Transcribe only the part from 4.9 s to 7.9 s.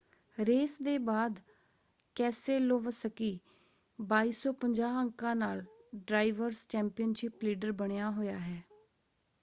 ਅੰਕਾਂ ਨਾਲ drivers championship leader